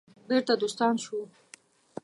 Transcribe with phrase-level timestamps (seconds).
[0.27, 1.17] بیرته دوستان شو.